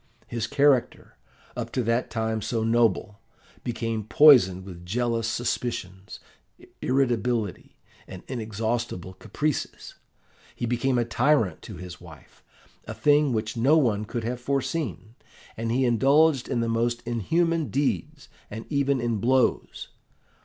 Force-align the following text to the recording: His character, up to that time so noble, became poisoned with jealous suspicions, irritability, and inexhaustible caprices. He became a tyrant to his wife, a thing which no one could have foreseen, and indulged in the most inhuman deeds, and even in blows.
His 0.25 0.47
character, 0.47 1.15
up 1.55 1.71
to 1.73 1.83
that 1.83 2.09
time 2.09 2.41
so 2.41 2.63
noble, 2.63 3.19
became 3.63 4.03
poisoned 4.03 4.65
with 4.65 4.83
jealous 4.83 5.27
suspicions, 5.27 6.19
irritability, 6.81 7.77
and 8.07 8.23
inexhaustible 8.27 9.13
caprices. 9.13 9.93
He 10.55 10.65
became 10.65 10.97
a 10.97 11.05
tyrant 11.05 11.61
to 11.61 11.77
his 11.77 12.01
wife, 12.01 12.41
a 12.85 12.95
thing 12.95 13.31
which 13.31 13.55
no 13.55 13.77
one 13.77 14.05
could 14.05 14.23
have 14.23 14.41
foreseen, 14.41 15.13
and 15.55 15.71
indulged 15.71 16.47
in 16.47 16.61
the 16.61 16.67
most 16.67 17.03
inhuman 17.05 17.67
deeds, 17.69 18.27
and 18.49 18.65
even 18.71 18.99
in 18.99 19.17
blows. 19.19 19.89